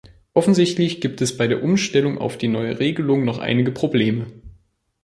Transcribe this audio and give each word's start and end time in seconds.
Offensichtlich 0.33 0.99
gibt 0.99 1.21
es 1.21 1.37
bei 1.37 1.45
der 1.47 1.61
Umstellung 1.61 2.17
auf 2.17 2.35
die 2.35 2.47
neue 2.47 2.79
Regelung 2.79 3.23
noch 3.23 3.37
einige 3.37 3.71
Probleme. 3.71 4.25